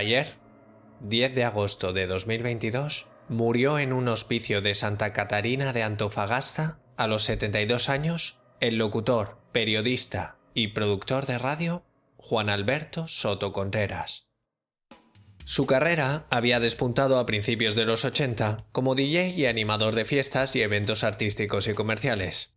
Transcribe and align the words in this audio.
Ayer, 0.00 0.38
10 1.00 1.34
de 1.34 1.44
agosto 1.44 1.92
de 1.92 2.06
2022, 2.06 3.06
murió 3.28 3.78
en 3.78 3.92
un 3.92 4.08
hospicio 4.08 4.62
de 4.62 4.74
Santa 4.74 5.12
Catarina 5.12 5.74
de 5.74 5.82
Antofagasta, 5.82 6.78
a 6.96 7.06
los 7.06 7.24
72 7.24 7.90
años, 7.90 8.38
el 8.60 8.78
locutor, 8.78 9.36
periodista 9.52 10.38
y 10.54 10.68
productor 10.68 11.26
de 11.26 11.36
radio 11.36 11.84
Juan 12.16 12.48
Alberto 12.48 13.08
Soto 13.08 13.52
Contreras. 13.52 14.26
Su 15.44 15.66
carrera 15.66 16.24
había 16.30 16.60
despuntado 16.60 17.18
a 17.18 17.26
principios 17.26 17.74
de 17.74 17.84
los 17.84 18.06
80 18.06 18.68
como 18.72 18.94
DJ 18.94 19.34
y 19.36 19.44
animador 19.44 19.94
de 19.94 20.06
fiestas 20.06 20.56
y 20.56 20.62
eventos 20.62 21.04
artísticos 21.04 21.68
y 21.68 21.74
comerciales. 21.74 22.54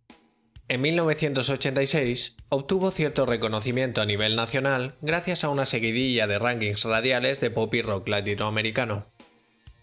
En 0.70 0.82
1986 0.82 2.36
obtuvo 2.50 2.90
cierto 2.90 3.26
reconocimiento 3.26 4.02
a 4.02 4.06
nivel 4.06 4.36
nacional 4.36 4.96
gracias 5.02 5.44
a 5.44 5.50
una 5.50 5.66
seguidilla 5.66 6.26
de 6.26 6.40
rankings 6.40 6.86
radiales 6.86 7.42
de 7.42 7.52
pop 7.52 7.74
y 7.74 7.82
rock 7.82 8.08
latinoamericano. 8.08 9.08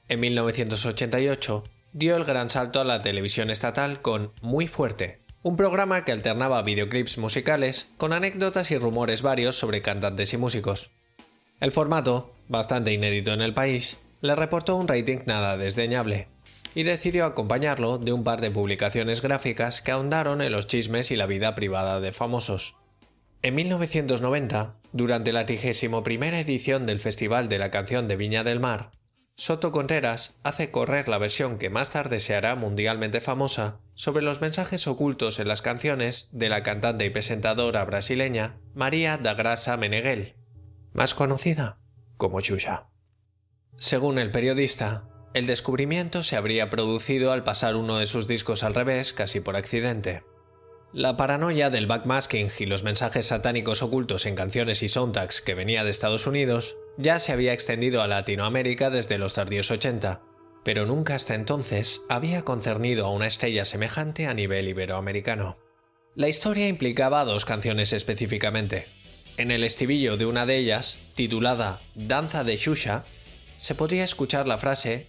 En 0.08 0.20
1988 0.20 1.64
dio 1.92 2.16
el 2.16 2.24
gran 2.24 2.48
salto 2.48 2.80
a 2.80 2.84
la 2.84 3.02
televisión 3.02 3.50
estatal 3.50 4.00
con 4.00 4.32
Muy 4.40 4.68
Fuerte, 4.68 5.20
un 5.42 5.56
programa 5.56 6.04
que 6.04 6.12
alternaba 6.12 6.62
videoclips 6.62 7.18
musicales 7.18 7.88
con 7.98 8.12
anécdotas 8.12 8.70
y 8.70 8.78
rumores 8.78 9.22
varios 9.22 9.56
sobre 9.56 9.82
cantantes 9.82 10.32
y 10.32 10.38
músicos. 10.38 10.90
El 11.60 11.72
formato, 11.72 12.34
bastante 12.48 12.92
inédito 12.92 13.32
en 13.32 13.42
el 13.42 13.52
país, 13.52 13.98
le 14.22 14.34
reportó 14.34 14.76
un 14.76 14.88
rating 14.88 15.18
nada 15.26 15.56
desdeñable, 15.58 16.28
y 16.74 16.84
decidió 16.84 17.24
acompañarlo 17.24 17.98
de 17.98 18.12
un 18.12 18.24
par 18.24 18.40
de 18.40 18.50
publicaciones 18.50 19.22
gráficas 19.22 19.82
que 19.82 19.92
ahondaron 19.92 20.42
en 20.42 20.52
los 20.52 20.66
chismes 20.66 21.10
y 21.10 21.16
la 21.16 21.26
vida 21.26 21.54
privada 21.54 22.00
de 22.00 22.12
famosos. 22.12 22.76
En 23.42 23.54
1990, 23.54 24.76
durante 24.92 25.32
la 25.32 25.46
31 25.46 26.36
edición 26.36 26.86
del 26.86 27.00
Festival 27.00 27.48
de 27.48 27.58
la 27.58 27.70
Canción 27.70 28.06
de 28.06 28.16
Viña 28.16 28.44
del 28.44 28.60
Mar, 28.60 28.92
Soto 29.40 29.72
Contreras 29.72 30.36
hace 30.42 30.70
correr 30.70 31.08
la 31.08 31.16
versión 31.16 31.56
que 31.56 31.70
más 31.70 31.90
tarde 31.90 32.20
se 32.20 32.34
hará 32.34 32.56
mundialmente 32.56 33.22
famosa 33.22 33.80
sobre 33.94 34.22
los 34.22 34.42
mensajes 34.42 34.86
ocultos 34.86 35.38
en 35.38 35.48
las 35.48 35.62
canciones 35.62 36.28
de 36.32 36.50
la 36.50 36.62
cantante 36.62 37.06
y 37.06 37.10
presentadora 37.10 37.82
brasileña 37.86 38.60
María 38.74 39.16
da 39.16 39.32
Grasa 39.32 39.78
Meneghel, 39.78 40.36
más 40.92 41.14
conocida 41.14 41.80
como 42.18 42.40
Xuxa. 42.42 42.90
Según 43.78 44.18
el 44.18 44.30
periodista, 44.30 45.08
el 45.32 45.46
descubrimiento 45.46 46.22
se 46.22 46.36
habría 46.36 46.70
producido 46.70 47.32
al 47.32 47.44
pasar 47.44 47.76
uno 47.76 47.98
de 47.98 48.06
sus 48.06 48.26
discos 48.26 48.62
al 48.62 48.74
revés 48.74 49.12
casi 49.12 49.40
por 49.40 49.56
accidente. 49.56 50.24
La 50.92 51.16
paranoia 51.16 51.70
del 51.70 51.86
backmasking 51.86 52.50
y 52.58 52.66
los 52.66 52.82
mensajes 52.82 53.26
satánicos 53.26 53.80
ocultos 53.80 54.26
en 54.26 54.34
canciones 54.34 54.82
y 54.82 54.88
soundtracks 54.88 55.40
que 55.40 55.54
venía 55.54 55.84
de 55.84 55.90
Estados 55.90 56.26
Unidos 56.26 56.76
ya 56.96 57.20
se 57.20 57.30
había 57.30 57.52
extendido 57.52 58.02
a 58.02 58.08
Latinoamérica 58.08 58.90
desde 58.90 59.16
los 59.16 59.34
tardíos 59.34 59.70
80, 59.70 60.20
pero 60.64 60.86
nunca 60.86 61.14
hasta 61.14 61.36
entonces 61.36 62.00
había 62.08 62.44
concernido 62.44 63.06
a 63.06 63.10
una 63.10 63.28
estrella 63.28 63.64
semejante 63.64 64.26
a 64.26 64.34
nivel 64.34 64.68
iberoamericano. 64.68 65.58
La 66.16 66.28
historia 66.28 66.66
implicaba 66.66 67.24
dos 67.24 67.44
canciones 67.44 67.92
específicamente. 67.92 68.86
En 69.36 69.52
el 69.52 69.62
estribillo 69.62 70.16
de 70.16 70.26
una 70.26 70.44
de 70.44 70.56
ellas, 70.56 70.96
titulada 71.14 71.80
Danza 71.94 72.42
de 72.42 72.56
Shusha, 72.56 73.04
se 73.58 73.76
podría 73.76 74.02
escuchar 74.02 74.48
la 74.48 74.58
frase 74.58 75.06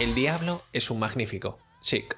El 0.00 0.14
diablo 0.14 0.62
es 0.72 0.90
un 0.90 0.98
magnífico, 0.98 1.58
chic. 1.82 2.16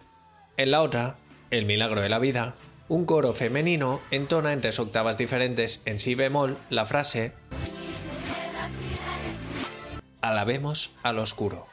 En 0.57 0.71
la 0.71 0.83
otra, 0.83 1.17
El 1.51 1.67
milagro 1.67 2.01
de 2.01 2.09
la 2.09 2.21
vida, 2.21 2.55
un 2.89 3.07
coro 3.07 3.35
femenino 3.35 4.01
entona 4.13 4.53
en 4.53 4.61
tres 4.61 4.79
octavas 4.79 5.19
diferentes 5.19 5.81
en 5.85 5.99
si 5.99 6.15
bemol 6.15 6.57
la 6.71 6.87
frase 6.87 7.33
Alabemos 10.21 10.93
al 11.03 11.19
oscuro. 11.19 11.67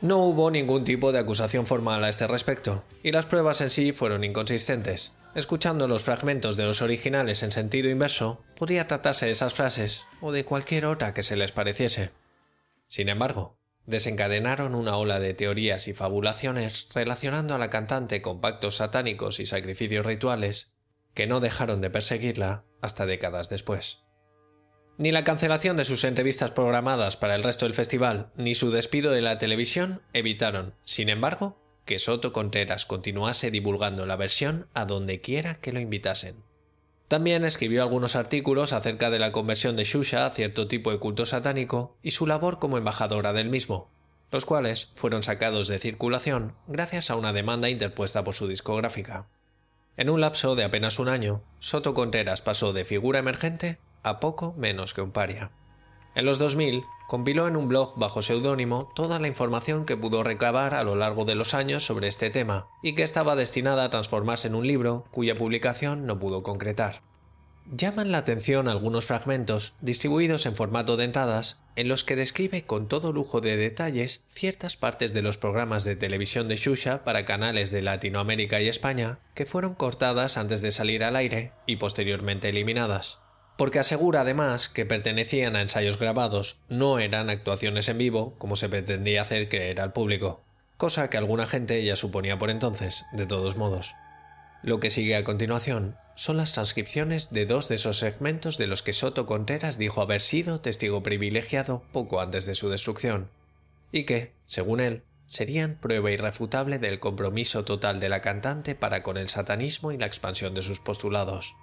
No 0.00 0.18
hubo 0.24 0.50
ningún 0.50 0.82
tipo 0.82 1.12
de 1.12 1.20
acusación 1.20 1.68
formal 1.68 2.02
a 2.02 2.08
este 2.08 2.26
respecto, 2.26 2.82
y 3.04 3.12
las 3.12 3.26
pruebas 3.26 3.60
en 3.60 3.70
sí 3.70 3.92
fueron 3.92 4.24
inconsistentes. 4.24 5.12
Escuchando 5.36 5.86
los 5.86 6.02
fragmentos 6.02 6.56
de 6.56 6.66
los 6.66 6.82
originales 6.82 7.44
en 7.44 7.52
sentido 7.52 7.88
inverso, 7.88 8.42
podría 8.56 8.88
tratarse 8.88 9.26
de 9.26 9.32
esas 9.32 9.54
frases 9.54 10.06
o 10.20 10.32
de 10.32 10.44
cualquier 10.44 10.86
otra 10.86 11.14
que 11.14 11.22
se 11.22 11.36
les 11.36 11.52
pareciese. 11.52 12.10
Sin 12.88 13.08
embargo, 13.08 13.61
desencadenaron 13.86 14.74
una 14.74 14.96
ola 14.96 15.20
de 15.20 15.34
teorías 15.34 15.88
y 15.88 15.92
fabulaciones 15.92 16.88
relacionando 16.94 17.54
a 17.54 17.58
la 17.58 17.70
cantante 17.70 18.22
con 18.22 18.40
pactos 18.40 18.76
satánicos 18.76 19.40
y 19.40 19.46
sacrificios 19.46 20.06
rituales 20.06 20.72
que 21.14 21.26
no 21.26 21.40
dejaron 21.40 21.80
de 21.80 21.90
perseguirla 21.90 22.64
hasta 22.80 23.06
décadas 23.06 23.48
después. 23.48 24.00
Ni 24.98 25.10
la 25.10 25.24
cancelación 25.24 25.76
de 25.76 25.84
sus 25.84 26.04
entrevistas 26.04 26.50
programadas 26.50 27.16
para 27.16 27.34
el 27.34 27.42
resto 27.42 27.64
del 27.64 27.74
festival, 27.74 28.30
ni 28.36 28.54
su 28.54 28.70
despido 28.70 29.10
de 29.10 29.22
la 29.22 29.38
televisión 29.38 30.02
evitaron, 30.12 30.74
sin 30.84 31.08
embargo, 31.08 31.58
que 31.84 31.98
Soto 31.98 32.32
Contreras 32.32 32.86
continuase 32.86 33.50
divulgando 33.50 34.06
la 34.06 34.16
versión 34.16 34.68
a 34.74 34.84
donde 34.84 35.20
quiera 35.20 35.56
que 35.56 35.72
lo 35.72 35.80
invitasen. 35.80 36.44
También 37.12 37.44
escribió 37.44 37.82
algunos 37.82 38.16
artículos 38.16 38.72
acerca 38.72 39.10
de 39.10 39.18
la 39.18 39.32
conversión 39.32 39.76
de 39.76 39.84
Shusha 39.84 40.24
a 40.24 40.30
cierto 40.30 40.66
tipo 40.66 40.90
de 40.90 40.98
culto 40.98 41.26
satánico 41.26 41.94
y 42.02 42.12
su 42.12 42.26
labor 42.26 42.58
como 42.58 42.78
embajadora 42.78 43.34
del 43.34 43.50
mismo, 43.50 43.90
los 44.30 44.46
cuales 44.46 44.88
fueron 44.94 45.22
sacados 45.22 45.68
de 45.68 45.78
circulación 45.78 46.54
gracias 46.68 47.10
a 47.10 47.16
una 47.16 47.34
demanda 47.34 47.68
interpuesta 47.68 48.24
por 48.24 48.34
su 48.34 48.48
discográfica. 48.48 49.26
En 49.98 50.08
un 50.08 50.22
lapso 50.22 50.56
de 50.56 50.64
apenas 50.64 50.98
un 50.98 51.10
año, 51.10 51.42
Soto 51.58 51.92
Contreras 51.92 52.40
pasó 52.40 52.72
de 52.72 52.86
figura 52.86 53.18
emergente 53.18 53.78
a 54.02 54.18
poco 54.18 54.54
menos 54.56 54.94
que 54.94 55.02
un 55.02 55.12
paria. 55.12 55.50
En 56.14 56.26
los 56.26 56.38
2000, 56.38 56.84
compiló 57.06 57.48
en 57.48 57.56
un 57.56 57.68
blog 57.68 57.98
bajo 57.98 58.20
seudónimo 58.20 58.90
toda 58.94 59.18
la 59.18 59.28
información 59.28 59.86
que 59.86 59.96
pudo 59.96 60.22
recabar 60.22 60.74
a 60.74 60.84
lo 60.84 60.94
largo 60.94 61.24
de 61.24 61.34
los 61.34 61.54
años 61.54 61.86
sobre 61.86 62.08
este 62.08 62.28
tema 62.28 62.68
y 62.82 62.94
que 62.94 63.02
estaba 63.02 63.34
destinada 63.34 63.84
a 63.84 63.90
transformarse 63.90 64.48
en 64.48 64.54
un 64.54 64.66
libro 64.66 65.06
cuya 65.10 65.34
publicación 65.34 66.06
no 66.06 66.18
pudo 66.18 66.42
concretar. 66.42 67.00
Llaman 67.70 68.10
la 68.10 68.18
atención 68.18 68.68
algunos 68.68 69.06
fragmentos 69.06 69.74
distribuidos 69.80 70.44
en 70.46 70.56
formato 70.56 70.96
de 70.96 71.04
entradas 71.04 71.60
en 71.76 71.88
los 71.88 72.04
que 72.04 72.16
describe 72.16 72.64
con 72.66 72.88
todo 72.88 73.12
lujo 73.12 73.40
de 73.40 73.56
detalles 73.56 74.24
ciertas 74.28 74.76
partes 74.76 75.14
de 75.14 75.22
los 75.22 75.38
programas 75.38 75.84
de 75.84 75.96
televisión 75.96 76.48
de 76.48 76.56
Shusha 76.56 77.04
para 77.04 77.24
canales 77.24 77.70
de 77.70 77.80
Latinoamérica 77.80 78.60
y 78.60 78.68
España 78.68 79.20
que 79.34 79.46
fueron 79.46 79.74
cortadas 79.74 80.36
antes 80.36 80.60
de 80.60 80.72
salir 80.72 81.04
al 81.04 81.16
aire 81.16 81.52
y 81.66 81.76
posteriormente 81.76 82.50
eliminadas 82.50 83.21
porque 83.56 83.78
asegura 83.78 84.22
además 84.22 84.68
que 84.68 84.86
pertenecían 84.86 85.56
a 85.56 85.62
ensayos 85.62 85.98
grabados, 85.98 86.56
no 86.68 86.98
eran 86.98 87.30
actuaciones 87.30 87.88
en 87.88 87.98
vivo 87.98 88.34
como 88.38 88.56
se 88.56 88.68
pretendía 88.68 89.22
hacer 89.22 89.48
creer 89.48 89.80
al 89.80 89.92
público, 89.92 90.42
cosa 90.76 91.10
que 91.10 91.16
alguna 91.16 91.46
gente 91.46 91.84
ya 91.84 91.96
suponía 91.96 92.38
por 92.38 92.50
entonces, 92.50 93.04
de 93.12 93.26
todos 93.26 93.56
modos. 93.56 93.94
Lo 94.62 94.80
que 94.80 94.90
sigue 94.90 95.16
a 95.16 95.24
continuación 95.24 95.96
son 96.14 96.36
las 96.36 96.52
transcripciones 96.52 97.30
de 97.30 97.46
dos 97.46 97.68
de 97.68 97.76
esos 97.76 97.98
segmentos 97.98 98.58
de 98.58 98.66
los 98.66 98.82
que 98.82 98.92
Soto 98.92 99.26
Contreras 99.26 99.78
dijo 99.78 100.02
haber 100.02 100.20
sido 100.20 100.60
testigo 100.60 101.02
privilegiado 101.02 101.82
poco 101.92 102.20
antes 102.20 102.46
de 102.46 102.54
su 102.54 102.68
destrucción, 102.68 103.28
y 103.90 104.04
que, 104.04 104.32
según 104.46 104.80
él, 104.80 105.02
serían 105.26 105.78
prueba 105.80 106.10
irrefutable 106.10 106.78
del 106.78 107.00
compromiso 107.00 107.64
total 107.64 108.00
de 108.00 108.08
la 108.08 108.20
cantante 108.20 108.74
para 108.74 109.02
con 109.02 109.16
el 109.16 109.28
satanismo 109.28 109.90
y 109.90 109.98
la 109.98 110.06
expansión 110.06 110.54
de 110.54 110.62
sus 110.62 110.78
postulados. 110.78 111.54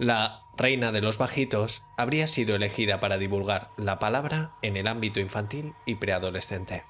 La 0.00 0.44
reina 0.56 0.92
de 0.92 1.02
los 1.02 1.18
bajitos 1.18 1.82
habría 1.98 2.26
sido 2.26 2.56
elegida 2.56 3.00
para 3.00 3.18
divulgar 3.18 3.68
la 3.76 3.98
palabra 3.98 4.52
en 4.62 4.78
el 4.78 4.86
ámbito 4.86 5.20
infantil 5.20 5.74
y 5.84 5.96
preadolescente. 5.96 6.84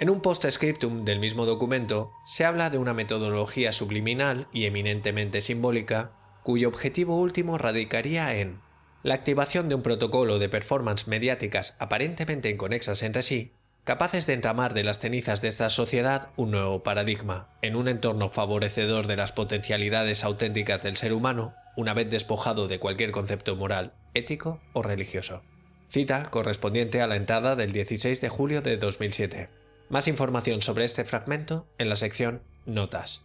En 0.00 0.10
un 0.10 0.20
post-scriptum 0.20 1.06
del 1.06 1.18
mismo 1.18 1.46
documento 1.46 2.12
se 2.26 2.44
habla 2.44 2.68
de 2.68 2.76
una 2.76 2.92
metodología 2.92 3.72
subliminal 3.72 4.48
y 4.52 4.66
eminentemente 4.66 5.40
simbólica 5.40 6.10
cuyo 6.42 6.68
objetivo 6.68 7.18
último 7.18 7.56
radicaría 7.56 8.36
en 8.36 8.60
la 9.02 9.14
activación 9.14 9.70
de 9.70 9.76
un 9.76 9.82
protocolo 9.82 10.38
de 10.38 10.50
performance 10.50 11.08
mediáticas 11.08 11.74
aparentemente 11.78 12.50
inconexas 12.50 13.02
entre 13.02 13.22
sí, 13.22 13.52
capaces 13.84 14.26
de 14.26 14.34
entramar 14.34 14.74
de 14.74 14.84
las 14.84 14.98
cenizas 14.98 15.40
de 15.40 15.48
esta 15.48 15.70
sociedad 15.70 16.28
un 16.36 16.50
nuevo 16.50 16.82
paradigma, 16.82 17.48
en 17.62 17.76
un 17.76 17.88
entorno 17.88 18.28
favorecedor 18.28 19.06
de 19.06 19.16
las 19.16 19.32
potencialidades 19.32 20.22
auténticas 20.22 20.82
del 20.82 20.98
ser 20.98 21.14
humano 21.14 21.54
una 21.76 21.94
vez 21.94 22.10
despojado 22.10 22.66
de 22.66 22.80
cualquier 22.80 23.12
concepto 23.12 23.54
moral, 23.54 23.94
ético 24.14 24.60
o 24.72 24.82
religioso. 24.82 25.42
Cita 25.88 26.30
correspondiente 26.30 27.00
a 27.00 27.06
la 27.06 27.16
entrada 27.16 27.54
del 27.54 27.72
16 27.72 28.20
de 28.20 28.28
julio 28.28 28.62
de 28.62 28.76
2007. 28.76 29.48
Más 29.88 30.08
información 30.08 30.60
sobre 30.62 30.84
este 30.84 31.04
fragmento 31.04 31.66
en 31.78 31.88
la 31.88 31.96
sección 31.96 32.42
Notas. 32.64 33.22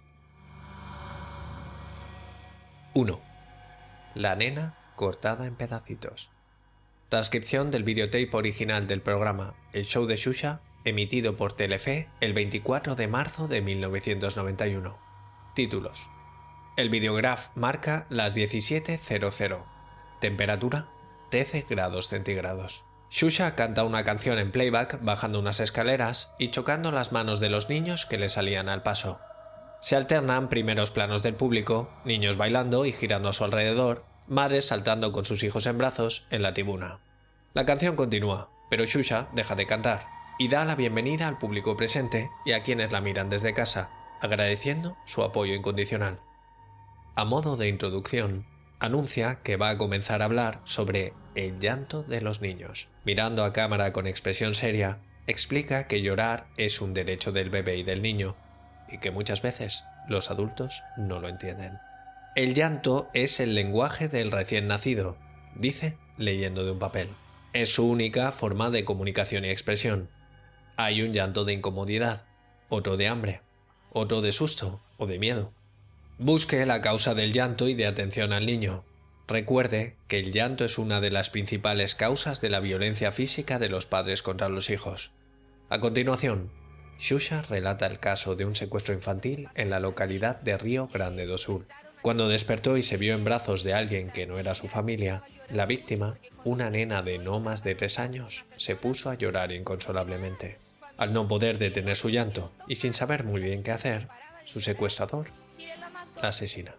1. 2.93 3.19
La 4.13 4.35
nena 4.35 4.77
cortada 4.95 5.47
en 5.47 5.55
pedacitos. 5.55 6.29
Transcripción 7.09 7.71
del 7.71 7.83
videotape 7.83 8.29
original 8.33 8.85
del 8.85 9.01
programa 9.01 9.55
El 9.73 9.85
Show 9.85 10.05
de 10.05 10.17
Shusha, 10.17 10.61
emitido 10.83 11.37
por 11.37 11.53
Telefe 11.53 12.09
el 12.19 12.33
24 12.33 12.95
de 12.95 13.07
marzo 13.07 13.47
de 13.47 13.61
1991. 13.61 14.99
Títulos. 15.55 16.10
El 16.77 16.89
videograph 16.89 17.49
marca 17.53 18.05
las 18.09 18.33
17.00. 18.33 19.65
Temperatura 20.21 20.87
13 21.29 21.65
grados 21.69 22.07
centígrados. 22.07 22.85
Shusha 23.09 23.55
canta 23.55 23.83
una 23.83 24.05
canción 24.05 24.39
en 24.39 24.53
playback 24.53 24.99
bajando 25.01 25.39
unas 25.39 25.59
escaleras 25.59 26.31
y 26.39 26.47
chocando 26.47 26.93
las 26.93 27.11
manos 27.11 27.41
de 27.41 27.49
los 27.49 27.67
niños 27.67 28.05
que 28.05 28.17
le 28.17 28.29
salían 28.29 28.69
al 28.69 28.83
paso. 28.83 29.19
Se 29.81 29.97
alternan 29.97 30.47
primeros 30.47 30.91
planos 30.91 31.23
del 31.23 31.35
público, 31.35 31.89
niños 32.05 32.37
bailando 32.37 32.85
y 32.85 32.93
girando 32.93 33.27
a 33.27 33.33
su 33.33 33.43
alrededor, 33.43 34.05
madres 34.27 34.67
saltando 34.67 35.11
con 35.11 35.25
sus 35.25 35.43
hijos 35.43 35.65
en 35.65 35.77
brazos 35.77 36.25
en 36.29 36.41
la 36.41 36.53
tribuna. 36.53 37.01
La 37.53 37.65
canción 37.65 37.97
continúa, 37.97 38.49
pero 38.69 38.85
Shusha 38.85 39.27
deja 39.33 39.55
de 39.55 39.67
cantar 39.67 40.07
y 40.39 40.47
da 40.47 40.63
la 40.63 40.75
bienvenida 40.75 41.27
al 41.27 41.37
público 41.37 41.75
presente 41.75 42.31
y 42.45 42.53
a 42.53 42.63
quienes 42.63 42.93
la 42.93 43.01
miran 43.01 43.29
desde 43.29 43.53
casa, 43.53 43.89
agradeciendo 44.21 44.95
su 45.05 45.21
apoyo 45.21 45.53
incondicional. 45.53 46.21
A 47.15 47.25
modo 47.25 47.57
de 47.57 47.67
introducción, 47.67 48.45
anuncia 48.79 49.39
que 49.43 49.57
va 49.57 49.69
a 49.69 49.77
comenzar 49.77 50.21
a 50.21 50.25
hablar 50.25 50.61
sobre 50.63 51.13
el 51.35 51.59
llanto 51.59 52.03
de 52.03 52.21
los 52.21 52.39
niños. 52.39 52.87
Mirando 53.03 53.43
a 53.43 53.51
cámara 53.51 53.91
con 53.91 54.07
expresión 54.07 54.53
seria, 54.53 54.99
explica 55.27 55.87
que 55.87 56.01
llorar 56.01 56.47
es 56.55 56.79
un 56.79 56.93
derecho 56.93 57.33
del 57.33 57.49
bebé 57.49 57.77
y 57.77 57.83
del 57.83 58.01
niño, 58.01 58.37
y 58.89 58.99
que 58.99 59.11
muchas 59.11 59.41
veces 59.41 59.83
los 60.07 60.31
adultos 60.31 60.83
no 60.97 61.19
lo 61.19 61.27
entienden. 61.27 61.79
El 62.35 62.53
llanto 62.53 63.09
es 63.13 63.41
el 63.41 63.55
lenguaje 63.55 64.07
del 64.07 64.31
recién 64.31 64.67
nacido, 64.67 65.17
dice 65.55 65.97
leyendo 66.17 66.63
de 66.63 66.71
un 66.71 66.79
papel. 66.79 67.09
Es 67.51 67.73
su 67.73 67.89
única 67.89 68.31
forma 68.31 68.69
de 68.69 68.85
comunicación 68.85 69.43
y 69.43 69.49
expresión. 69.49 70.09
Hay 70.77 71.01
un 71.01 71.11
llanto 71.11 71.43
de 71.43 71.53
incomodidad, 71.53 72.23
otro 72.69 72.95
de 72.95 73.09
hambre, 73.09 73.41
otro 73.91 74.21
de 74.21 74.31
susto 74.31 74.81
o 74.97 75.07
de 75.07 75.19
miedo. 75.19 75.51
Busque 76.23 76.67
la 76.67 76.81
causa 76.81 77.15
del 77.15 77.33
llanto 77.33 77.67
y 77.67 77.73
de 77.73 77.87
atención 77.87 78.31
al 78.31 78.45
niño. 78.45 78.85
Recuerde 79.27 79.95
que 80.07 80.19
el 80.19 80.31
llanto 80.31 80.63
es 80.63 80.77
una 80.77 81.01
de 81.01 81.09
las 81.09 81.31
principales 81.31 81.95
causas 81.95 82.41
de 82.41 82.49
la 82.51 82.59
violencia 82.59 83.11
física 83.11 83.57
de 83.57 83.69
los 83.69 83.87
padres 83.87 84.21
contra 84.21 84.47
los 84.47 84.69
hijos. 84.69 85.13
A 85.69 85.79
continuación, 85.79 86.51
Shusha 86.99 87.41
relata 87.41 87.87
el 87.87 87.97
caso 87.97 88.35
de 88.35 88.45
un 88.45 88.53
secuestro 88.53 88.93
infantil 88.93 89.49
en 89.55 89.71
la 89.71 89.79
localidad 89.79 90.39
de 90.39 90.59
Río 90.59 90.87
Grande 90.93 91.25
do 91.25 91.39
Sul. 91.39 91.65
Cuando 92.03 92.27
despertó 92.29 92.77
y 92.77 92.83
se 92.83 92.97
vio 92.97 93.15
en 93.15 93.23
brazos 93.23 93.63
de 93.63 93.73
alguien 93.73 94.11
que 94.11 94.27
no 94.27 94.37
era 94.37 94.53
su 94.53 94.67
familia, 94.67 95.23
la 95.49 95.65
víctima, 95.65 96.19
una 96.43 96.69
nena 96.69 97.01
de 97.01 97.17
no 97.17 97.39
más 97.39 97.63
de 97.63 97.73
tres 97.73 97.97
años, 97.97 98.45
se 98.57 98.75
puso 98.75 99.09
a 99.09 99.15
llorar 99.15 99.51
inconsolablemente. 99.51 100.59
Al 100.97 101.13
no 101.13 101.27
poder 101.27 101.57
detener 101.57 101.95
su 101.95 102.09
llanto 102.09 102.51
y 102.67 102.75
sin 102.75 102.93
saber 102.93 103.23
muy 103.23 103.41
bien 103.41 103.63
qué 103.63 103.71
hacer, 103.71 104.07
su 104.45 104.59
secuestrador 104.59 105.40
asesina. 106.21 106.75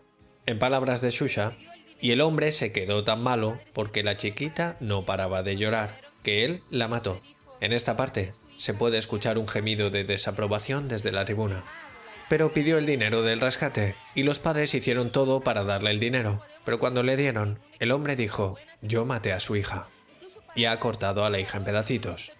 En 0.47 0.59
palabras 0.59 1.01
de 1.01 1.11
Shusha, 1.11 1.53
y 2.01 2.11
el 2.11 2.21
hombre 2.21 2.51
se 2.51 2.73
quedó 2.73 3.05
tan 3.05 3.23
malo 3.23 3.61
porque 3.73 4.03
la 4.03 4.17
chiquita 4.17 4.77
no 4.81 5.05
paraba 5.07 5.43
de 5.43 5.57
llorar, 5.57 6.01
que 6.23 6.45
él 6.45 6.63
la 6.69 6.89
mató. 6.89 7.21
En 7.61 7.73
esta 7.73 7.97
parte 7.97 8.33
se 8.57 8.75
puede 8.75 8.99
escuchar 8.99 9.39
un 9.39 9.47
gemido 9.47 9.91
de 9.91 10.05
desaprobación 10.05 10.89
desde 10.89 11.13
la 11.13 11.25
tribuna. 11.25 11.65
Pero 12.29 12.53
pidió 12.53 12.79
el 12.79 12.87
dinero 12.87 13.23
del 13.23 13.41
rescate 13.41 13.95
y 14.15 14.25
los 14.25 14.39
padres 14.39 14.75
hicieron 14.75 15.11
todo 15.11 15.43
para 15.43 15.65
darle 15.65 15.91
el 15.91 16.01
dinero, 16.01 16.43
pero 16.65 16.79
cuando 16.79 17.03
le 17.03 17.17
dieron, 17.17 17.61
el 17.79 17.93
hombre 17.93 18.17
dijo, 18.17 18.57
yo 18.81 19.05
maté 19.05 19.33
a 19.33 19.41
su 19.41 19.55
hija. 19.55 19.89
Y 20.55 20.65
ha 20.65 20.79
cortado 20.81 21.25
a 21.25 21.31
la 21.31 21.39
hija 21.39 21.59
en 21.59 21.65
pedacitos. 21.65 22.33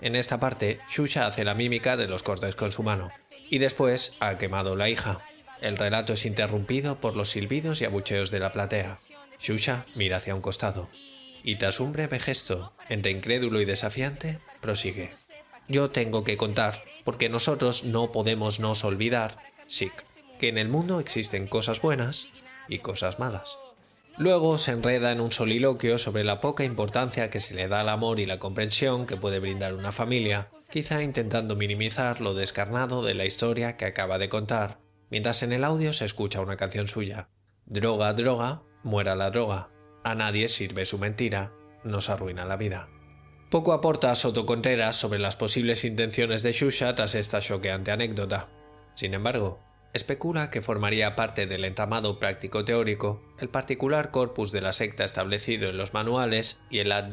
En 0.00 0.14
esta 0.14 0.40
parte, 0.40 0.80
Shusha 0.88 1.26
hace 1.26 1.44
la 1.44 1.54
mímica 1.54 1.96
de 1.96 2.06
los 2.06 2.22
cortes 2.22 2.54
con 2.54 2.70
su 2.70 2.82
mano, 2.82 3.10
y 3.50 3.58
después 3.58 4.12
ha 4.20 4.38
quemado 4.38 4.76
la 4.76 4.88
hija. 4.88 5.20
El 5.60 5.76
relato 5.76 6.14
es 6.14 6.24
interrumpido 6.24 7.00
por 7.00 7.16
los 7.16 7.30
silbidos 7.30 7.80
y 7.80 7.84
abucheos 7.84 8.30
de 8.30 8.40
la 8.40 8.52
platea. 8.52 8.98
Shusha 9.38 9.84
mira 9.94 10.16
hacia 10.16 10.34
un 10.34 10.40
costado 10.40 10.88
y 11.42 11.56
tras 11.56 11.80
un 11.80 11.92
breve 11.92 12.18
gesto, 12.18 12.72
entre 12.88 13.10
incrédulo 13.10 13.60
y 13.60 13.64
desafiante, 13.64 14.38
prosigue. 14.60 15.12
Yo 15.68 15.90
tengo 15.90 16.24
que 16.24 16.36
contar, 16.36 16.82
porque 17.04 17.28
nosotros 17.28 17.84
no 17.84 18.10
podemos 18.10 18.60
nos 18.60 18.84
olvidar, 18.84 19.38
Sik, 19.66 19.92
que 20.38 20.48
en 20.48 20.58
el 20.58 20.68
mundo 20.68 21.00
existen 21.00 21.46
cosas 21.46 21.80
buenas 21.80 22.26
y 22.68 22.78
cosas 22.78 23.18
malas. 23.18 23.58
Luego 24.18 24.58
se 24.58 24.72
enreda 24.72 25.12
en 25.12 25.20
un 25.20 25.32
soliloquio 25.32 25.98
sobre 25.98 26.24
la 26.24 26.40
poca 26.40 26.64
importancia 26.64 27.30
que 27.30 27.40
se 27.40 27.54
le 27.54 27.68
da 27.68 27.80
al 27.80 27.88
amor 27.88 28.20
y 28.20 28.26
la 28.26 28.38
comprensión 28.38 29.06
que 29.06 29.16
puede 29.16 29.38
brindar 29.38 29.74
una 29.74 29.92
familia, 29.92 30.48
quizá 30.70 31.02
intentando 31.02 31.56
minimizar 31.56 32.20
lo 32.20 32.34
descarnado 32.34 33.02
de 33.02 33.14
la 33.14 33.24
historia 33.24 33.76
que 33.76 33.86
acaba 33.86 34.18
de 34.18 34.28
contar 34.28 34.78
mientras 35.10 35.42
en 35.42 35.52
el 35.52 35.64
audio 35.64 35.92
se 35.92 36.04
escucha 36.04 36.40
una 36.40 36.56
canción 36.56 36.88
suya. 36.88 37.28
Droga, 37.66 38.12
droga, 38.14 38.62
muera 38.82 39.14
la 39.14 39.30
droga. 39.30 39.68
A 40.04 40.14
nadie 40.14 40.48
sirve 40.48 40.86
su 40.86 40.98
mentira, 40.98 41.52
nos 41.84 42.08
arruina 42.08 42.44
la 42.44 42.56
vida. 42.56 42.88
Poco 43.50 43.72
aporta 43.72 44.14
Soto 44.14 44.46
Contreras 44.46 44.96
sobre 44.96 45.18
las 45.18 45.36
posibles 45.36 45.84
intenciones 45.84 46.42
de 46.42 46.52
Shusha 46.52 46.94
tras 46.94 47.14
esta 47.14 47.40
choqueante 47.40 47.90
anécdota. 47.90 48.48
Sin 48.94 49.12
embargo, 49.12 49.60
especula 49.92 50.50
que 50.50 50.62
formaría 50.62 51.16
parte 51.16 51.46
del 51.46 51.64
entramado 51.64 52.20
práctico 52.20 52.64
teórico 52.64 53.20
el 53.40 53.48
particular 53.48 54.12
corpus 54.12 54.52
de 54.52 54.60
la 54.60 54.72
secta 54.72 55.04
establecido 55.04 55.68
en 55.68 55.78
los 55.78 55.92
manuales 55.94 56.58
y 56.70 56.78
el 56.78 56.92
Ad 56.92 57.12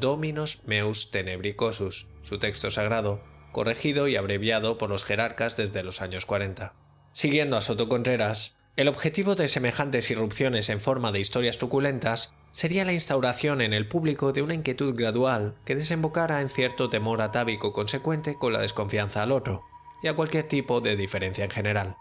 Meus 0.66 1.10
Tenebricosus, 1.10 2.06
su 2.22 2.38
texto 2.38 2.70
sagrado, 2.70 3.24
corregido 3.52 4.08
y 4.08 4.16
abreviado 4.16 4.78
por 4.78 4.90
los 4.90 5.04
jerarcas 5.04 5.58
desde 5.58 5.82
los 5.84 6.02
años 6.02 6.28
40. 6.28 6.74
Siguiendo 7.18 7.58
a 7.58 7.62
Soto 7.62 7.90
Contreras, 7.90 8.54
el 8.76 8.88
objetivo 8.88 9.34
de 9.34 9.48
semejantes 9.48 10.12
irrupciones 10.12 10.70
en 10.70 10.80
forma 10.80 11.12
de 11.12 11.20
historias 11.20 11.58
truculentas 11.58 12.32
sería 12.52 12.86
la 12.86 12.94
instauración 12.94 13.62
en 13.62 13.74
el 13.74 13.88
público 13.88 14.34
de 14.34 14.44
una 14.44 14.54
inquietud 14.54 14.94
gradual 14.94 15.56
que 15.66 15.76
desembocara 15.76 16.42
en 16.42 16.52
cierto 16.52 16.92
temor 16.92 17.24
atávico 17.24 17.74
consecuente 17.74 18.38
con 18.38 18.54
la 18.54 18.60
desconfianza 18.60 19.24
al 19.24 19.32
otro 19.32 19.64
y 20.04 20.10
a 20.10 20.14
cualquier 20.14 20.46
tipo 20.46 20.80
de 20.80 20.96
diferencia 20.96 21.44
en 21.44 21.50
general. 21.50 21.96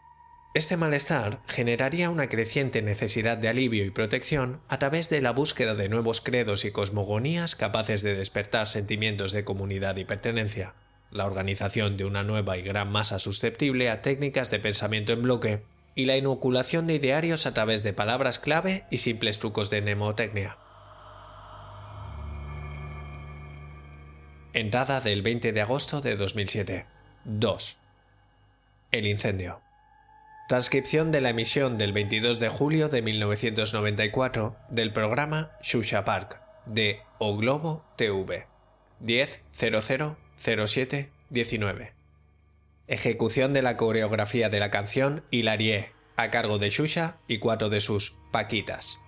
Este 0.53 0.77
malestar 0.77 1.41
generaría 1.47 2.11
una 2.11 2.29
creciente 2.29 2.83
necesidad 2.83 3.39
de 3.39 3.49
alivio 3.49 3.87
y 3.87 3.91
protección 3.91 4.61
a 4.69 4.79
través 4.79 5.09
de 5.09 5.23
la 5.23 5.31
búsqueda 5.31 5.75
de 5.75 5.89
nuevos 5.89 6.21
credos 6.21 6.67
y 6.67 6.73
cosmogonías 6.73 7.57
capaces 7.57 8.03
de 8.03 8.15
despertar 8.15 8.69
sentimientos 8.69 9.33
de 9.33 9.45
comunidad 9.45 9.97
y 9.97 10.05
pertenencia 10.05 10.75
la 11.11 11.27
organización 11.27 11.97
de 11.97 12.05
una 12.05 12.23
nueva 12.23 12.57
y 12.59 12.63
gran 12.63 12.91
masa 12.91 13.19
susceptible 13.19 13.91
a 13.91 14.03
técnicas 14.03 14.51
de 14.51 14.59
pensamiento 14.59 15.13
en 15.13 15.23
bloque 15.23 15.63
y 15.95 16.05
la 16.05 16.17
inoculación 16.17 16.87
de 16.87 16.95
idearios 16.95 17.47
a 17.47 17.55
través 17.55 17.83
de 17.83 17.93
palabras 17.93 18.39
clave 18.39 18.85
y 18.91 18.99
simples 18.99 19.39
trucos 19.39 19.71
de 19.71 19.81
mnemotecnia. 19.81 20.59
Entrada 24.53 25.01
del 25.01 25.23
20 25.23 25.53
de 25.53 25.61
agosto 25.61 26.01
de 26.01 26.17
2007. 26.17 26.87
2. 27.25 27.79
El 28.93 29.07
incendio. 29.07 29.61
Transcripción 30.49 31.11
de 31.13 31.21
la 31.21 31.31
emisión 31.31 31.77
del 31.77 31.93
22 31.93 32.41
de 32.41 32.49
julio 32.49 32.89
de 32.89 33.03
1994 33.03 34.57
del 34.71 34.93
programa 34.93 35.51
Shusha 35.63 36.05
Park 36.05 36.41
de 36.67 37.01
O 37.19 37.37
Globo 37.37 37.85
TV. 37.97 38.47
10.00 39.03 40.26
0719. 40.37 41.93
Ejecución 42.89 43.53
de 43.53 43.63
la 43.63 43.77
coreografía 43.77 44.49
de 44.49 44.61
la 44.61 44.71
canción 44.71 45.25
Hilarie, 45.31 45.93
a 46.17 46.31
cargo 46.31 46.59
de 46.59 46.71
Shusha 46.71 47.17
y 47.27 47.39
cuatro 47.39 47.69
de 47.69 47.81
sus 47.81 48.17
Paquitas. 48.31 48.99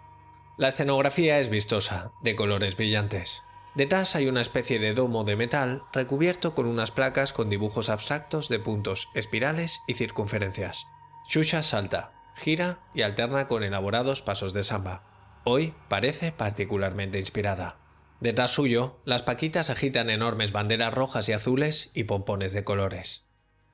La 0.56 0.68
escenografía 0.68 1.38
es 1.38 1.48
vistosa, 1.48 2.10
de 2.22 2.34
colores 2.34 2.76
brillantes. 2.76 3.42
Detrás 3.74 4.16
hay 4.16 4.26
una 4.26 4.40
especie 4.40 4.80
de 4.80 4.92
domo 4.92 5.22
de 5.22 5.36
metal 5.36 5.84
recubierto 5.92 6.54
con 6.54 6.66
unas 6.66 6.90
placas 6.90 7.32
con 7.32 7.48
dibujos 7.48 7.88
abstractos 7.88 8.48
de 8.48 8.58
puntos, 8.58 9.08
espirales 9.14 9.82
y 9.86 9.94
circunferencias. 9.94 10.86
Shusha 11.28 11.62
salta, 11.62 12.12
gira 12.34 12.80
y 12.94 13.02
alterna 13.02 13.46
con 13.46 13.62
elaborados 13.62 14.22
pasos 14.22 14.52
de 14.52 14.64
samba. 14.64 15.04
Hoy 15.44 15.74
parece 15.88 16.32
particularmente 16.32 17.20
inspirada. 17.20 17.76
Detrás 18.20 18.50
suyo, 18.50 18.98
las 19.04 19.22
paquitas 19.22 19.70
agitan 19.70 20.10
enormes 20.10 20.50
banderas 20.50 20.92
rojas 20.92 21.28
y 21.28 21.32
azules 21.32 21.90
y 21.94 22.04
pompones 22.04 22.52
de 22.52 22.64
colores. 22.64 23.24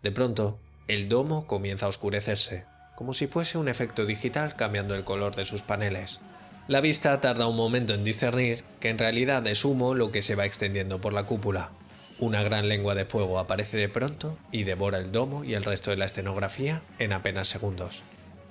De 0.02 0.12
pronto, 0.12 0.58
el 0.86 1.08
domo 1.08 1.46
comienza 1.46 1.86
a 1.86 1.88
oscurecerse, 1.88 2.66
como 2.94 3.14
si 3.14 3.26
fuese 3.26 3.56
un 3.56 3.68
efecto 3.68 4.04
digital 4.04 4.54
cambiando 4.54 4.94
el 4.94 5.04
color 5.04 5.34
de 5.34 5.46
sus 5.46 5.62
paneles. 5.62 6.20
La 6.68 6.82
vista 6.82 7.18
tarda 7.20 7.46
un 7.46 7.56
momento 7.56 7.94
en 7.94 8.04
discernir 8.04 8.64
que 8.80 8.90
en 8.90 8.98
realidad 8.98 9.46
es 9.46 9.64
humo 9.64 9.94
lo 9.94 10.10
que 10.10 10.22
se 10.22 10.34
va 10.34 10.44
extendiendo 10.44 11.00
por 11.00 11.14
la 11.14 11.24
cúpula. 11.24 11.70
Una 12.18 12.42
gran 12.42 12.68
lengua 12.68 12.94
de 12.94 13.06
fuego 13.06 13.38
aparece 13.38 13.78
de 13.78 13.88
pronto 13.88 14.38
y 14.52 14.64
devora 14.64 14.98
el 14.98 15.10
domo 15.10 15.44
y 15.44 15.54
el 15.54 15.64
resto 15.64 15.90
de 15.90 15.96
la 15.96 16.04
escenografía 16.04 16.82
en 16.98 17.12
apenas 17.12 17.48
segundos. 17.48 18.02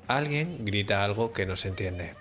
Alguien 0.08 0.66
grita 0.66 1.04
algo 1.04 1.34
que 1.34 1.46
no 1.46 1.56
se 1.56 1.70
entiende. 1.70 2.16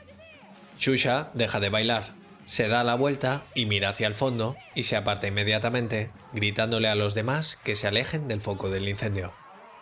Shusha 0.79 1.31
deja 1.35 1.59
de 1.59 1.69
bailar, 1.69 2.15
se 2.47 2.69
da 2.69 2.85
la 2.85 2.95
vuelta 2.95 3.45
y 3.55 3.67
mira 3.67 3.91
hacia 3.91 4.07
el 4.07 4.15
fondo 4.15 4.57
y 4.75 4.85
se 4.85 4.97
aparta 4.97 5.27
inmediatamente, 5.27 6.11
gritándole 6.33 6.89
a 6.89 6.95
los 6.95 7.15
demás 7.15 7.59
que 7.65 7.77
se 7.77 7.87
alejen 7.87 8.29
del 8.29 8.41
foco 8.41 8.71
del 8.71 8.89
incendio. 8.89 9.33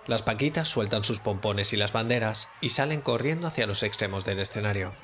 Las 0.06 0.22
paquitas 0.22 0.68
sueltan 0.68 1.04
sus 1.04 1.20
pompones 1.20 1.72
y 1.72 1.76
las 1.76 1.92
banderas 1.92 2.48
y 2.60 2.70
salen 2.70 3.00
corriendo 3.00 3.46
hacia 3.46 3.66
los 3.66 3.82
extremos 3.82 4.24
del 4.24 4.40
escenario. 4.40 4.94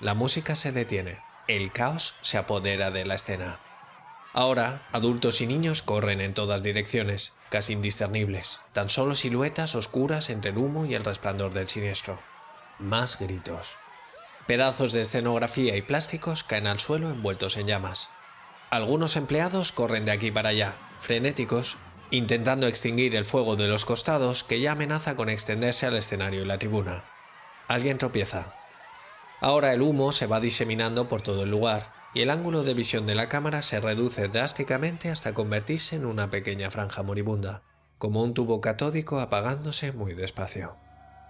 La 0.00 0.14
música 0.14 0.56
se 0.56 0.72
detiene. 0.72 1.18
el 1.48 1.72
caos 1.72 2.14
se 2.22 2.38
apodera 2.38 2.90
de 2.90 3.04
la 3.04 3.14
escena. 3.14 3.58
Ahora, 4.32 4.88
adultos 4.92 5.40
y 5.40 5.46
niños 5.46 5.82
corren 5.82 6.20
en 6.20 6.32
todas 6.32 6.62
direcciones, 6.62 7.34
casi 7.50 7.74
indiscernibles, 7.74 8.60
tan 8.72 8.88
solo 8.88 9.14
siluetas 9.14 9.74
oscuras 9.74 10.30
entre 10.30 10.52
el 10.52 10.58
humo 10.58 10.86
y 10.86 10.94
el 10.94 11.04
resplandor 11.04 11.52
del 11.52 11.68
siniestro. 11.68 12.20
Más 12.78 13.18
gritos. 13.18 13.76
Pedazos 14.46 14.92
de 14.92 15.02
escenografía 15.02 15.76
y 15.76 15.82
plásticos 15.82 16.42
caen 16.42 16.66
al 16.66 16.80
suelo 16.80 17.10
envueltos 17.10 17.56
en 17.56 17.68
llamas. 17.68 18.08
Algunos 18.70 19.14
empleados 19.16 19.70
corren 19.70 20.04
de 20.04 20.10
aquí 20.10 20.32
para 20.32 20.48
allá, 20.48 20.74
frenéticos, 20.98 21.76
intentando 22.10 22.66
extinguir 22.66 23.14
el 23.14 23.24
fuego 23.24 23.54
de 23.54 23.68
los 23.68 23.84
costados 23.84 24.42
que 24.42 24.60
ya 24.60 24.72
amenaza 24.72 25.14
con 25.14 25.28
extenderse 25.28 25.86
al 25.86 25.96
escenario 25.96 26.42
y 26.42 26.44
la 26.44 26.58
tribuna. 26.58 27.04
Alguien 27.68 27.98
tropieza. 27.98 28.52
Ahora 29.40 29.72
el 29.72 29.80
humo 29.80 30.10
se 30.10 30.26
va 30.26 30.40
diseminando 30.40 31.08
por 31.08 31.22
todo 31.22 31.44
el 31.44 31.50
lugar 31.50 31.92
y 32.12 32.22
el 32.22 32.30
ángulo 32.30 32.64
de 32.64 32.74
visión 32.74 33.06
de 33.06 33.14
la 33.14 33.28
cámara 33.28 33.62
se 33.62 33.78
reduce 33.78 34.26
drásticamente 34.26 35.08
hasta 35.08 35.34
convertirse 35.34 35.94
en 35.94 36.04
una 36.04 36.30
pequeña 36.30 36.70
franja 36.70 37.02
moribunda, 37.02 37.62
como 37.98 38.22
un 38.22 38.34
tubo 38.34 38.60
catódico 38.60 39.20
apagándose 39.20 39.92
muy 39.92 40.14
despacio. 40.14 40.81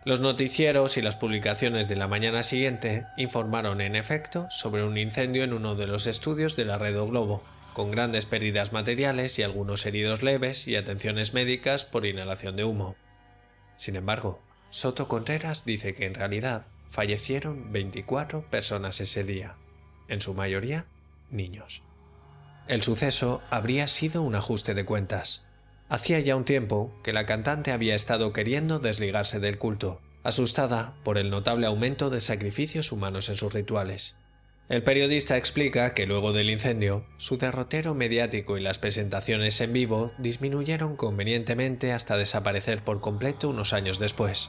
Los 0.04 0.18
noticieros 0.18 0.96
y 0.96 1.02
las 1.02 1.14
publicaciones 1.14 1.88
de 1.88 1.94
la 1.94 2.08
mañana 2.08 2.42
siguiente 2.42 3.06
informaron 3.16 3.80
en 3.80 3.94
efecto 3.94 4.48
sobre 4.50 4.82
un 4.82 4.98
incendio 4.98 5.44
en 5.44 5.52
uno 5.52 5.76
de 5.76 5.86
los 5.86 6.08
estudios 6.08 6.56
de 6.56 6.64
la 6.64 6.76
Red 6.76 6.98
o 6.98 7.06
Globo, 7.06 7.44
con 7.72 7.92
grandes 7.92 8.26
pérdidas 8.26 8.72
materiales 8.72 9.38
y 9.38 9.44
algunos 9.44 9.86
heridos 9.86 10.24
leves 10.24 10.66
y 10.66 10.74
atenciones 10.74 11.34
médicas 11.34 11.84
por 11.84 12.04
inhalación 12.04 12.56
de 12.56 12.64
humo. 12.64 12.96
Sin 13.76 13.94
embargo, 13.94 14.42
Soto 14.70 15.06
Contreras 15.06 15.64
dice 15.64 15.94
que 15.94 16.06
en 16.06 16.14
realidad 16.14 16.66
fallecieron 16.90 17.72
24 17.72 18.42
personas 18.50 19.00
ese 19.00 19.22
día, 19.22 19.54
en 20.08 20.20
su 20.20 20.34
mayoría 20.34 20.84
niños. 21.30 21.82
El 22.66 22.82
suceso 22.82 23.40
habría 23.50 23.86
sido 23.86 24.22
un 24.22 24.34
ajuste 24.34 24.74
de 24.74 24.84
cuentas, 24.84 25.44
Hacía 25.92 26.20
ya 26.20 26.36
un 26.36 26.46
tiempo 26.46 26.90
que 27.02 27.12
la 27.12 27.26
cantante 27.26 27.70
había 27.70 27.94
estado 27.94 28.32
queriendo 28.32 28.78
desligarse 28.78 29.40
del 29.40 29.58
culto, 29.58 30.00
asustada 30.22 30.94
por 31.04 31.18
el 31.18 31.28
notable 31.28 31.66
aumento 31.66 32.08
de 32.08 32.20
sacrificios 32.20 32.92
humanos 32.92 33.28
en 33.28 33.36
sus 33.36 33.52
rituales. 33.52 34.16
El 34.70 34.82
periodista 34.84 35.36
explica 35.36 35.92
que 35.92 36.06
luego 36.06 36.32
del 36.32 36.48
incendio, 36.48 37.04
su 37.18 37.36
derrotero 37.36 37.94
mediático 37.94 38.56
y 38.56 38.62
las 38.62 38.78
presentaciones 38.78 39.60
en 39.60 39.74
vivo 39.74 40.12
disminuyeron 40.16 40.96
convenientemente 40.96 41.92
hasta 41.92 42.16
desaparecer 42.16 42.82
por 42.82 43.02
completo 43.02 43.50
unos 43.50 43.74
años 43.74 43.98
después, 43.98 44.48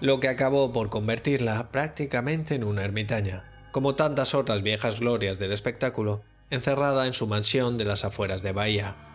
lo 0.00 0.18
que 0.18 0.26
acabó 0.26 0.72
por 0.72 0.90
convertirla 0.90 1.70
prácticamente 1.70 2.56
en 2.56 2.64
una 2.64 2.82
ermitaña, 2.82 3.68
como 3.70 3.94
tantas 3.94 4.34
otras 4.34 4.62
viejas 4.62 4.98
glorias 4.98 5.38
del 5.38 5.52
espectáculo, 5.52 6.24
encerrada 6.50 7.06
en 7.06 7.14
su 7.14 7.28
mansión 7.28 7.78
de 7.78 7.84
las 7.84 8.04
afueras 8.04 8.42
de 8.42 8.50
Bahía. 8.50 9.11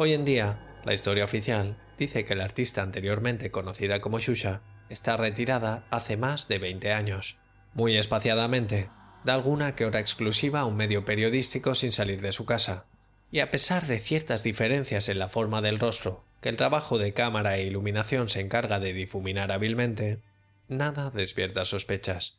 Hoy 0.00 0.12
en 0.12 0.24
día, 0.24 0.60
la 0.84 0.94
historia 0.94 1.24
oficial 1.24 1.76
dice 1.98 2.24
que 2.24 2.36
la 2.36 2.44
artista 2.44 2.82
anteriormente 2.82 3.50
conocida 3.50 4.00
como 4.00 4.20
Shusha 4.20 4.60
está 4.88 5.16
retirada 5.16 5.88
hace 5.90 6.16
más 6.16 6.46
de 6.46 6.58
20 6.60 6.92
años. 6.92 7.36
Muy 7.74 7.96
espaciadamente, 7.96 8.90
da 9.24 9.34
alguna 9.34 9.74
que 9.74 9.86
hora 9.86 9.98
exclusiva 9.98 10.60
a 10.60 10.66
un 10.66 10.76
medio 10.76 11.04
periodístico 11.04 11.74
sin 11.74 11.90
salir 11.90 12.20
de 12.20 12.30
su 12.30 12.46
casa. 12.46 12.86
Y 13.32 13.40
a 13.40 13.50
pesar 13.50 13.88
de 13.88 13.98
ciertas 13.98 14.44
diferencias 14.44 15.08
en 15.08 15.18
la 15.18 15.28
forma 15.28 15.62
del 15.62 15.80
rostro, 15.80 16.24
que 16.40 16.48
el 16.48 16.56
trabajo 16.56 16.96
de 16.96 17.12
cámara 17.12 17.56
e 17.56 17.64
iluminación 17.64 18.28
se 18.28 18.38
encarga 18.38 18.78
de 18.78 18.92
difuminar 18.92 19.50
hábilmente, 19.50 20.22
nada 20.68 21.10
despierta 21.10 21.64
sospechas. 21.64 22.38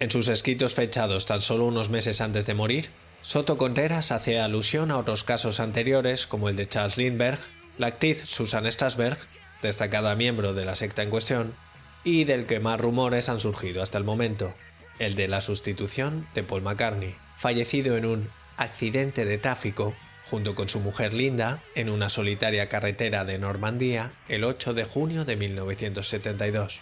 En 0.00 0.10
sus 0.10 0.26
escritos 0.26 0.74
fechados 0.74 1.24
tan 1.24 1.40
solo 1.40 1.66
unos 1.66 1.88
meses 1.88 2.20
antes 2.20 2.46
de 2.46 2.54
morir, 2.54 2.90
Soto 3.22 3.58
Contreras 3.58 4.12
hace 4.12 4.40
alusión 4.40 4.90
a 4.90 4.96
otros 4.96 5.24
casos 5.24 5.60
anteriores 5.60 6.26
como 6.26 6.48
el 6.48 6.56
de 6.56 6.66
Charles 6.66 6.96
Lindbergh, 6.96 7.38
la 7.76 7.88
actriz 7.88 8.24
Susan 8.24 8.70
Strasberg, 8.70 9.18
destacada 9.60 10.16
miembro 10.16 10.54
de 10.54 10.64
la 10.64 10.74
secta 10.74 11.02
en 11.02 11.10
cuestión, 11.10 11.54
y 12.02 12.24
del 12.24 12.46
que 12.46 12.60
más 12.60 12.80
rumores 12.80 13.28
han 13.28 13.38
surgido 13.38 13.82
hasta 13.82 13.98
el 13.98 14.04
momento, 14.04 14.54
el 14.98 15.16
de 15.16 15.28
la 15.28 15.42
sustitución 15.42 16.26
de 16.34 16.42
Paul 16.42 16.62
McCartney, 16.62 17.14
fallecido 17.36 17.98
en 17.98 18.06
un 18.06 18.30
accidente 18.56 19.26
de 19.26 19.36
tráfico 19.36 19.94
junto 20.30 20.54
con 20.54 20.70
su 20.70 20.80
mujer 20.80 21.12
Linda 21.12 21.62
en 21.74 21.90
una 21.90 22.08
solitaria 22.08 22.68
carretera 22.68 23.26
de 23.26 23.38
Normandía 23.38 24.12
el 24.28 24.44
8 24.44 24.72
de 24.72 24.84
junio 24.84 25.24
de 25.26 25.36
1972. 25.36 26.80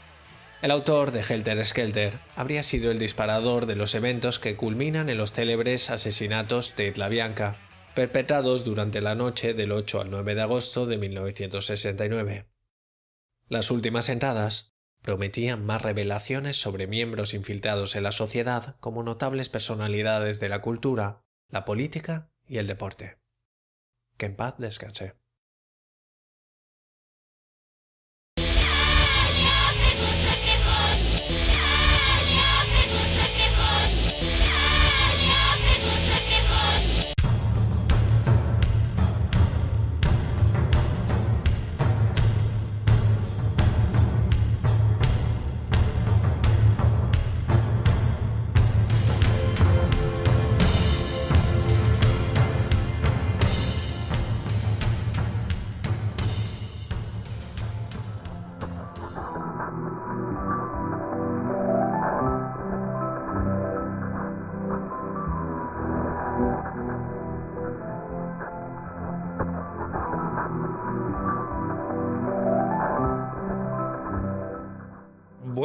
El 0.60 0.72
autor 0.72 1.12
de 1.12 1.20
Helter 1.20 1.64
Skelter 1.64 2.18
habría 2.34 2.64
sido 2.64 2.90
el 2.90 2.98
disparador 2.98 3.66
de 3.66 3.76
los 3.76 3.94
eventos 3.94 4.40
que 4.40 4.56
culminan 4.56 5.08
en 5.08 5.16
los 5.16 5.30
célebres 5.30 5.88
asesinatos 5.88 6.74
de 6.74 6.88
Isla 6.88 7.08
Bianca, 7.08 7.56
perpetrados 7.94 8.64
durante 8.64 9.00
la 9.00 9.14
noche 9.14 9.54
del 9.54 9.70
8 9.70 10.00
al 10.00 10.10
9 10.10 10.34
de 10.34 10.42
agosto 10.42 10.86
de 10.86 10.98
1969. 10.98 12.48
Las 13.48 13.70
últimas 13.70 14.08
entradas 14.08 14.74
prometían 15.00 15.64
más 15.64 15.80
revelaciones 15.80 16.56
sobre 16.60 16.88
miembros 16.88 17.34
infiltrados 17.34 17.94
en 17.94 18.02
la 18.02 18.12
sociedad 18.12 18.74
como 18.80 19.04
notables 19.04 19.48
personalidades 19.48 20.40
de 20.40 20.48
la 20.48 20.60
cultura, 20.60 21.22
la 21.50 21.64
política 21.64 22.32
y 22.48 22.58
el 22.58 22.66
deporte. 22.66 23.20
Que 24.16 24.26
en 24.26 24.34
paz 24.34 24.56
descanse. 24.58 25.14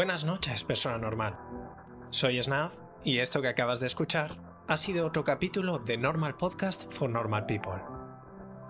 Buenas 0.03 0.25
noches, 0.25 0.65
persona 0.65 0.97
normal. 0.97 1.37
Soy 2.09 2.43
Snaf 2.43 2.73
y 3.05 3.19
esto 3.19 3.41
que 3.41 3.47
acabas 3.47 3.79
de 3.79 3.87
escuchar 3.87 4.35
ha 4.67 4.75
sido 4.75 5.07
otro 5.07 5.23
capítulo 5.23 5.79
de 5.79 5.97
Normal 5.97 6.35
Podcast 6.35 6.91
for 6.91 7.09
Normal 7.09 7.45
People. 7.45 7.81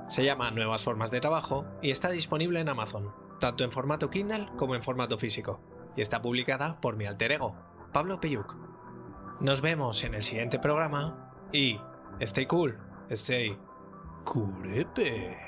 Se 0.09 0.25
llama 0.25 0.51
Nuevas 0.51 0.83
Formas 0.83 1.11
de 1.11 1.21
Trabajo 1.21 1.65
y 1.81 1.91
está 1.91 2.09
disponible 2.09 2.59
en 2.59 2.69
Amazon. 2.69 3.13
tanto 3.39 3.63
en 3.63 3.71
formato 3.71 4.09
Kindle 4.09 4.49
como 4.57 4.73
en 4.73 4.81
formato 4.81 5.19
físico, 5.19 5.59
y 5.95 6.01
está 6.01 6.23
publicada 6.23 6.81
por 6.81 6.95
mi 6.95 7.05
alter 7.05 7.33
ego, 7.33 7.55
Pablo 7.93 8.19
Peyuk. 8.19 8.55
Nos 9.39 9.61
vemos 9.61 10.03
en 10.03 10.15
el 10.15 10.23
siguiente 10.23 10.57
programa 10.57 11.31
y 11.51 11.79
stay 12.19 12.47
cool, 12.47 12.79
stay 13.15 13.55
curepe. 14.25 15.46